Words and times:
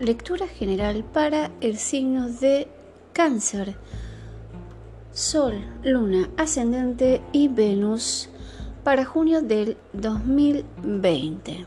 lectura 0.00 0.46
general 0.46 1.04
para 1.04 1.50
el 1.60 1.76
signo 1.76 2.28
de 2.28 2.68
cáncer. 3.12 3.76
Sol, 5.12 5.54
Luna, 5.82 6.28
Ascendente 6.36 7.20
y 7.32 7.48
Venus 7.48 8.28
para 8.84 9.04
junio 9.04 9.42
del 9.42 9.76
2020. 9.92 11.66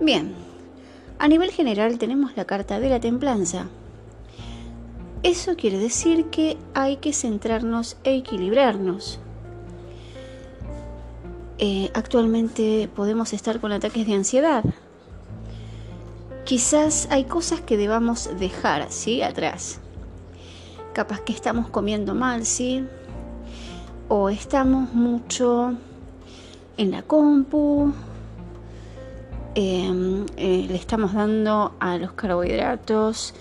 Bien, 0.00 0.34
a 1.18 1.28
nivel 1.28 1.52
general 1.52 1.98
tenemos 1.98 2.36
la 2.36 2.44
carta 2.44 2.80
de 2.80 2.90
la 2.90 2.98
templanza. 2.98 3.68
Eso 5.22 5.54
quiere 5.54 5.78
decir 5.78 6.26
que 6.26 6.56
hay 6.74 6.96
que 6.96 7.12
centrarnos 7.12 7.96
e 8.02 8.16
equilibrarnos. 8.16 9.20
Eh, 11.58 11.92
actualmente 11.94 12.90
podemos 12.92 13.32
estar 13.32 13.60
con 13.60 13.70
ataques 13.70 14.04
de 14.04 14.14
ansiedad. 14.14 14.64
Quizás 16.44 17.06
hay 17.10 17.24
cosas 17.24 17.60
que 17.60 17.76
debamos 17.76 18.28
dejar, 18.38 18.90
¿sí? 18.90 19.22
Atrás. 19.22 19.80
Capaz 20.92 21.20
que 21.20 21.32
estamos 21.32 21.68
comiendo 21.68 22.14
mal, 22.14 22.44
¿sí? 22.44 22.84
O 24.08 24.28
estamos 24.28 24.92
mucho 24.92 25.74
en 26.76 26.90
la 26.90 27.02
compu, 27.02 27.92
em, 29.54 30.26
eh, 30.36 30.66
le 30.68 30.74
estamos 30.74 31.14
dando 31.14 31.74
a 31.78 31.96
los 31.96 32.12
carbohidratos, 32.12 33.34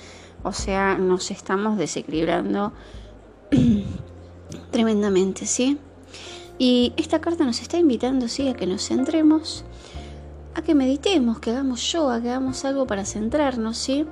o 0.43 0.53
sea, 0.53 0.97
nos 0.97 1.31
estamos 1.31 1.77
desequilibrando 1.77 2.71
tremendamente, 4.71 5.45
¿sí? 5.47 5.79
Y 6.59 6.93
esta 6.97 7.19
carta 7.19 7.45
nos 7.45 7.61
está 7.61 7.77
invitando, 7.77 8.27
sí, 8.27 8.47
a 8.47 8.53
que 8.53 8.67
nos 8.67 8.87
centremos, 8.87 9.65
a 10.53 10.61
que 10.61 10.75
meditemos, 10.75 11.39
que 11.39 11.51
hagamos 11.51 11.81
yoga, 11.91 12.21
que 12.21 12.29
hagamos 12.29 12.65
algo 12.65 12.85
para 12.85 13.05
centrarnos, 13.05 13.77
sí, 13.77 14.05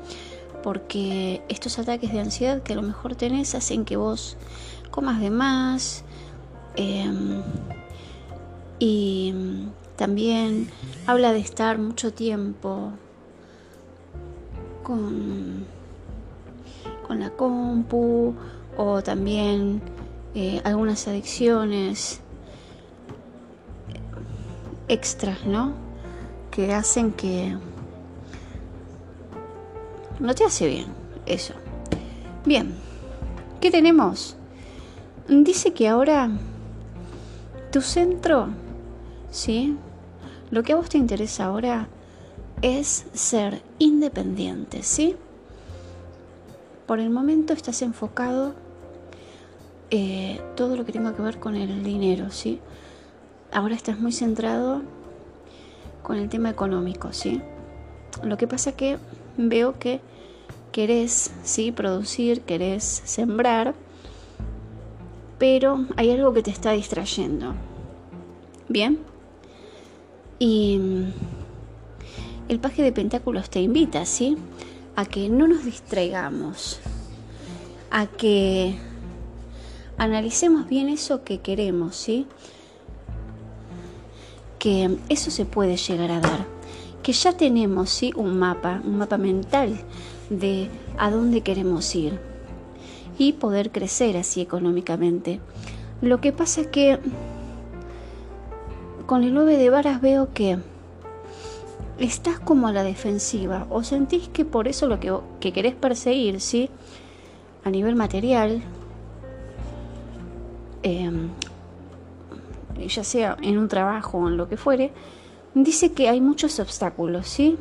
porque 0.63 1.41
estos 1.49 1.79
ataques 1.79 2.11
de 2.11 2.19
ansiedad 2.19 2.61
que 2.61 2.73
a 2.73 2.75
lo 2.75 2.81
mejor 2.81 3.15
tenés 3.15 3.55
hacen 3.55 3.85
que 3.85 3.97
vos 3.97 4.37
comas 4.91 5.19
de 5.21 5.29
más 5.29 6.03
em, 6.75 7.41
y 8.79 9.33
también 9.95 10.69
habla 11.07 11.33
de 11.33 11.39
estar 11.39 11.77
mucho 11.77 12.13
tiempo 12.13 12.91
con, 14.83 15.65
con 17.05 17.19
la 17.19 17.29
compu 17.31 18.33
o 18.77 19.01
también 19.03 19.81
eh, 20.35 20.61
algunas 20.63 21.07
adicciones 21.07 22.21
extras, 24.87 25.45
¿no? 25.45 25.88
Que 26.59 26.73
hacen 26.73 27.13
que 27.13 27.55
no 30.19 30.35
te 30.35 30.43
hace 30.43 30.67
bien 30.67 30.87
eso. 31.25 31.53
Bien, 32.43 32.75
¿qué 33.61 33.71
tenemos? 33.71 34.35
Dice 35.29 35.71
que 35.71 35.87
ahora 35.87 36.29
tu 37.71 37.79
centro, 37.79 38.49
¿sí? 39.31 39.77
Lo 40.51 40.63
que 40.63 40.73
a 40.73 40.75
vos 40.75 40.89
te 40.89 40.97
interesa 40.97 41.45
ahora 41.45 41.87
es 42.61 43.05
ser 43.13 43.61
independiente, 43.77 44.83
¿sí? 44.83 45.15
Por 46.87 46.99
el 46.99 47.09
momento 47.09 47.53
estás 47.53 47.81
enfocado 47.81 48.53
eh, 49.91 50.41
todo 50.57 50.75
lo 50.75 50.83
que 50.83 50.91
tenga 50.91 51.15
que 51.15 51.21
ver 51.21 51.39
con 51.39 51.55
el 51.55 51.85
dinero, 51.85 52.31
¿sí? 52.31 52.59
ahora 53.51 53.75
estás 53.75 53.99
muy 53.99 54.11
centrado 54.11 54.81
con 56.03 56.17
el 56.17 56.29
tema 56.29 56.49
económico, 56.49 57.13
¿sí? 57.13 57.41
Lo 58.23 58.37
que 58.37 58.47
pasa 58.47 58.73
que 58.73 58.97
veo 59.37 59.79
que 59.79 60.01
querés, 60.71 61.31
¿sí? 61.43 61.71
Producir, 61.71 62.41
querés 62.41 62.83
sembrar, 63.05 63.75
pero 65.37 65.85
hay 65.95 66.11
algo 66.11 66.33
que 66.33 66.43
te 66.43 66.51
está 66.51 66.71
distrayendo. 66.71 67.53
¿Bien? 68.67 68.99
Y 70.37 70.79
el 72.47 72.59
paje 72.59 72.83
de 72.83 72.91
pentáculos 72.91 73.49
te 73.49 73.61
invita, 73.61 74.05
¿sí? 74.05 74.37
A 74.95 75.05
que 75.05 75.29
no 75.29 75.47
nos 75.47 75.65
distraigamos, 75.65 76.79
a 77.91 78.07
que 78.07 78.75
analicemos 79.97 80.67
bien 80.67 80.89
eso 80.89 81.23
que 81.23 81.39
queremos, 81.41 81.95
¿sí? 81.95 82.25
Que 84.59 84.97
eso 85.07 85.31
se 85.31 85.45
puede 85.45 85.77
llegar 85.77 86.11
a 86.11 86.19
dar, 86.19 86.45
que 87.01 87.13
ya 87.13 87.33
tenemos 87.33 87.89
¿sí? 87.89 88.11
un 88.15 88.37
mapa, 88.37 88.81
un 88.85 88.97
mapa 88.97 89.17
mental 89.17 89.79
de 90.29 90.69
a 90.97 91.09
dónde 91.09 91.41
queremos 91.41 91.95
ir 91.95 92.19
y 93.17 93.33
poder 93.33 93.71
crecer 93.71 94.17
así 94.17 94.41
económicamente. 94.41 95.39
Lo 96.01 96.21
que 96.21 96.31
pasa 96.31 96.61
es 96.61 96.67
que 96.67 96.99
con 99.05 99.23
el 99.23 99.33
9 99.33 99.57
de 99.57 99.69
varas 99.69 100.01
veo 100.01 100.33
que 100.33 100.59
estás 101.97 102.39
como 102.39 102.67
a 102.67 102.73
la 102.73 102.83
defensiva 102.83 103.65
o 103.69 103.83
sentís 103.83 104.29
que 104.29 104.45
por 104.45 104.67
eso 104.67 104.87
lo 104.87 104.99
que, 104.99 105.13
que 105.39 105.51
querés 105.51 105.75
perseguir, 105.75 106.39
¿sí? 106.39 106.69
A 107.63 107.69
nivel 107.69 107.95
material, 107.95 108.61
eh, 110.83 111.11
ya 112.87 113.03
sea 113.03 113.37
en 113.41 113.57
un 113.57 113.67
trabajo 113.67 114.17
o 114.17 114.27
en 114.27 114.37
lo 114.37 114.47
que 114.47 114.57
fuere, 114.57 114.91
dice 115.53 115.93
que 115.93 116.09
hay 116.09 116.21
muchos 116.21 116.59
obstáculos, 116.59 117.27
¿sí? 117.27 117.57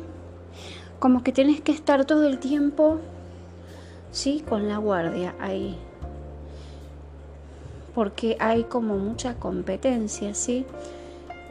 Como 0.99 1.23
que 1.23 1.31
tenés 1.31 1.61
que 1.61 1.71
estar 1.71 2.05
todo 2.05 2.27
el 2.27 2.39
tiempo, 2.39 2.99
¿sí? 4.11 4.43
Con 4.47 4.67
la 4.67 4.77
guardia 4.77 5.35
ahí. 5.39 5.77
Porque 7.95 8.37
hay 8.39 8.63
como 8.63 8.97
mucha 8.97 9.35
competencia, 9.35 10.33
¿sí? 10.35 10.65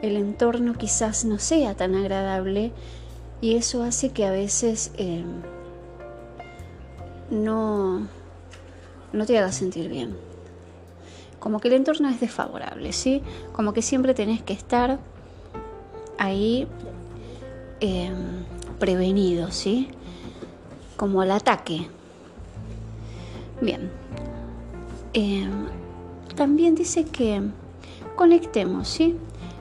El 0.01 0.15
entorno 0.15 0.73
quizás 0.73 1.25
no 1.25 1.39
sea 1.39 1.75
tan 1.75 1.95
agradable 1.95 2.71
y 3.41 3.55
eso 3.55 3.83
hace 3.83 4.11
que 4.11 4.25
a 4.25 4.31
veces 4.31 4.91
eh, 4.97 5.23
no, 7.29 8.07
no 9.11 9.25
te 9.25 9.37
haga 9.37 9.51
sentir 9.51 9.89
bien 9.89 10.28
como 11.39 11.59
que 11.59 11.69
el 11.69 11.75
entorno 11.75 12.09
es 12.09 12.19
desfavorable, 12.19 12.91
¿sí? 12.93 13.21
Como 13.53 13.73
que 13.73 13.81
siempre 13.81 14.13
tenés 14.13 14.41
que 14.41 14.53
estar 14.53 14.99
ahí 16.17 16.67
em, 17.79 18.43
prevenido, 18.77 19.51
¿sí? 19.51 19.89
Como 20.97 21.21
al 21.21 21.31
ataque. 21.31 21.87
Bien. 23.61 23.89
Em, 25.13 25.67
también 26.35 26.75
dice 26.75 27.05
que 27.05 27.41
conectemos, 28.15 28.87
¿sí? 28.89 29.17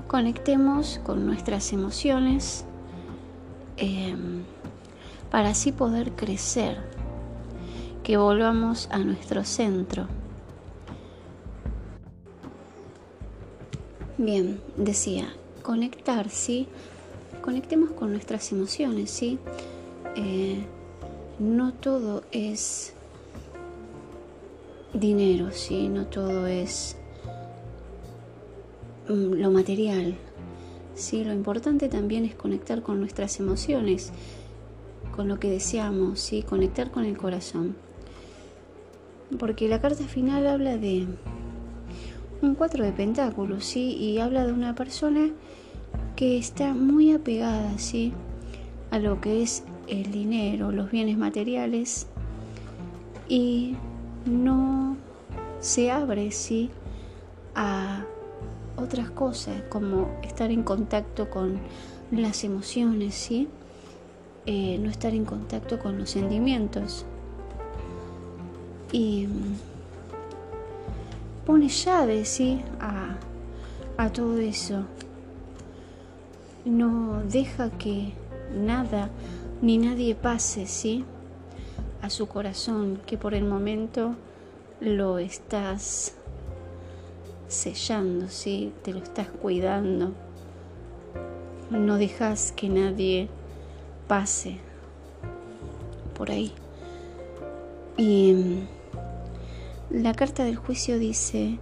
Conectemos 0.08 1.00
con 1.04 1.26
nuestras 1.26 1.72
emociones 1.72 2.64
em, 3.76 4.42
para 5.30 5.50
así 5.50 5.70
poder 5.70 6.12
crecer, 6.12 6.78
que 8.02 8.16
volvamos 8.16 8.88
a 8.90 8.98
nuestro 8.98 9.44
centro 9.44 10.08
Bien, 14.20 14.60
decía, 14.76 15.32
conectar, 15.62 16.28
¿sí? 16.28 16.66
Conectemos 17.40 17.92
con 17.92 18.10
nuestras 18.10 18.50
emociones, 18.50 19.12
¿sí? 19.12 19.38
Eh, 20.16 20.58
no 21.38 21.72
todo 21.72 22.24
es 22.32 22.94
dinero, 24.92 25.52
¿sí? 25.52 25.88
No 25.88 26.06
todo 26.06 26.48
es 26.48 26.96
mm, 29.08 29.34
lo 29.34 29.52
material, 29.52 30.16
¿sí? 30.96 31.22
Lo 31.22 31.32
importante 31.32 31.88
también 31.88 32.24
es 32.24 32.34
conectar 32.34 32.82
con 32.82 32.98
nuestras 32.98 33.38
emociones, 33.38 34.10
con 35.14 35.28
lo 35.28 35.38
que 35.38 35.48
deseamos, 35.48 36.18
¿sí? 36.18 36.42
Conectar 36.42 36.90
con 36.90 37.04
el 37.04 37.16
corazón. 37.16 37.76
Porque 39.38 39.68
la 39.68 39.80
carta 39.80 40.02
final 40.08 40.48
habla 40.48 40.76
de 40.76 41.06
un 42.42 42.54
cuatro 42.54 42.84
de 42.84 42.92
pentáculos, 42.92 43.64
¿sí? 43.64 43.96
Y 43.96 44.18
habla 44.18 44.46
de 44.46 44.52
una 44.52 44.74
persona 44.74 45.30
que 46.16 46.38
está 46.38 46.74
muy 46.74 47.12
apegada, 47.12 47.78
¿sí? 47.78 48.12
A 48.90 48.98
lo 48.98 49.20
que 49.20 49.42
es 49.42 49.64
el 49.86 50.10
dinero, 50.10 50.72
los 50.72 50.90
bienes 50.90 51.18
materiales 51.18 52.06
y 53.28 53.76
no 54.26 54.96
se 55.60 55.90
abre, 55.90 56.30
¿sí? 56.30 56.70
A 57.54 58.04
otras 58.76 59.10
cosas 59.10 59.62
como 59.68 60.08
estar 60.22 60.50
en 60.50 60.62
contacto 60.62 61.28
con 61.30 61.58
las 62.10 62.44
emociones, 62.44 63.14
¿sí? 63.14 63.48
Eh, 64.46 64.78
no 64.80 64.90
estar 64.90 65.12
en 65.14 65.24
contacto 65.24 65.78
con 65.78 65.98
los 65.98 66.10
sentimientos. 66.10 67.04
Y 68.92 69.28
pone 71.48 71.68
llave, 71.70 72.26
¿sí? 72.26 72.60
A, 72.78 73.16
a 73.96 74.12
todo 74.12 74.36
eso. 74.36 74.84
No 76.66 77.22
deja 77.24 77.70
que 77.70 78.12
nada 78.54 79.08
ni 79.62 79.78
nadie 79.78 80.14
pase, 80.14 80.66
¿sí? 80.66 81.06
A 82.02 82.10
su 82.10 82.28
corazón, 82.28 83.00
que 83.06 83.16
por 83.16 83.32
el 83.32 83.44
momento 83.44 84.14
lo 84.82 85.18
estás 85.18 86.16
sellando, 87.48 88.28
¿sí? 88.28 88.74
Te 88.82 88.92
lo 88.92 88.98
estás 88.98 89.28
cuidando. 89.28 90.12
No 91.70 91.96
dejas 91.96 92.52
que 92.52 92.68
nadie 92.68 93.30
pase 94.06 94.58
por 96.14 96.30
ahí. 96.30 96.52
Y 97.96 98.66
la 99.90 100.12
carta 100.14 100.44
del 100.44 100.56
juicio 100.56 100.98
dice 100.98 101.58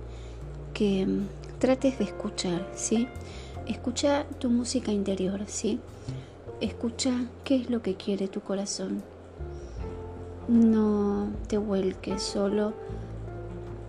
que 0.75 1.07
mm, 1.07 1.29
trates 1.59 1.99
de 1.99 2.05
escuchar, 2.05 2.67
¿sí? 2.75 3.09
Escucha 3.67 4.25
tu 4.39 4.51
música 4.51 4.93
interior, 4.93 5.43
¿sí? 5.47 5.81
Escucha 6.61 7.27
qué 7.45 7.57
es 7.57 7.71
lo 7.71 7.83
que 7.83 7.95
quiere 7.95 8.29
tu 8.29 8.41
corazón. 8.41 9.03
No 10.49 11.29
te 11.49 11.59
vuelques 11.59 12.23
solo 12.23 12.73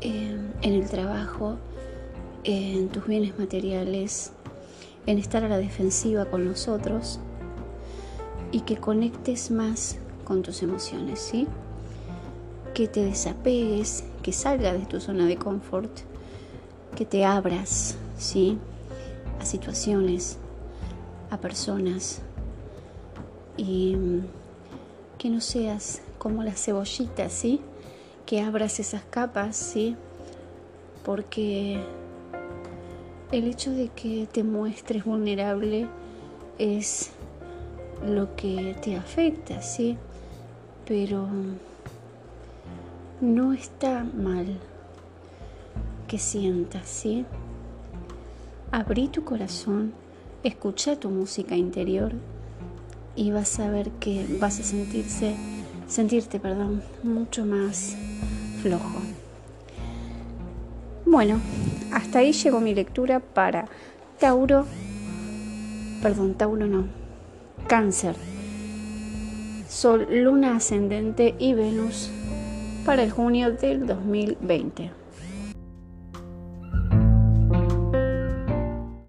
en 0.02 0.54
el 0.62 0.90
trabajo, 0.90 1.58
en 2.44 2.90
tus 2.90 3.06
bienes 3.06 3.38
materiales, 3.38 4.32
en 5.06 5.18
estar 5.18 5.44
a 5.44 5.50
la 5.50 5.58
defensiva 5.58 6.26
con 6.26 6.46
los 6.46 6.68
otros 6.68 7.20
y 8.52 8.62
que 8.62 8.78
conectes 8.78 9.52
más 9.52 9.98
con 10.24 10.42
tus 10.42 10.64
emociones, 10.64 11.20
¿sí? 11.20 11.48
Que 12.78 12.88
te 12.88 13.04
desapegues, 13.04 14.04
que 14.22 14.32
salgas 14.32 14.80
de 14.80 14.86
tu 14.86 15.00
zona 15.02 15.26
de 15.26 15.36
confort, 15.36 15.90
que 16.96 17.06
te 17.06 17.26
abras, 17.26 17.98
¿sí? 18.20 18.60
A 19.42 19.46
situaciones, 19.46 20.38
a 21.32 21.40
personas 21.40 22.22
y 23.58 23.96
mm, 23.96 24.28
que 25.18 25.32
no 25.32 25.42
seas 25.42 26.04
como 26.20 26.44
la 26.44 26.52
cebollita, 26.52 27.30
¿sí? 27.30 27.62
Que 28.28 28.42
abras 28.42 28.80
esas 28.80 29.02
capas, 29.10 29.56
¿sí? 29.56 29.96
Porque 31.04 31.82
el 33.32 33.46
hecho 33.46 33.72
de 33.72 33.88
que 33.88 34.28
te 34.32 34.44
muestres 34.44 35.04
vulnerable 35.04 35.88
es 36.60 37.10
lo 38.06 38.36
que 38.36 38.76
te 38.84 38.98
afecta, 38.98 39.64
¿sí? 39.64 39.98
Pero 40.86 41.28
no 43.22 43.54
está 43.54 44.04
mal 44.04 44.60
que 46.08 46.20
sientas, 46.20 46.88
¿sí? 46.88 47.26
Abrí 48.72 49.08
tu 49.08 49.24
corazón, 49.24 49.94
escucha 50.44 51.00
tu 51.00 51.10
música 51.10 51.56
interior 51.56 52.14
y 53.16 53.32
vas 53.32 53.60
a 53.60 53.70
ver 53.70 53.90
que 53.92 54.26
vas 54.40 54.60
a 54.60 54.64
sentirse, 54.64 55.36
sentirte, 55.88 56.40
perdón, 56.40 56.84
mucho 57.02 57.46
más 57.46 57.96
flojo. 58.62 59.02
Bueno, 61.06 61.40
hasta 61.92 62.20
ahí 62.20 62.34
llegó 62.34 62.60
mi 62.60 62.76
lectura 62.76 63.20
para 63.20 63.66
Tauro, 64.20 64.66
perdón, 66.04 66.36
Tauro 66.36 66.68
no, 66.68 66.86
Cáncer, 67.68 68.16
Sol, 69.68 70.08
Luna 70.10 70.58
ascendente 70.58 71.36
y 71.40 71.54
Venus 71.54 72.12
para 72.88 73.04
el 73.04 73.12
junio 73.12 73.52
del 73.52 73.86
2020. 73.86 74.92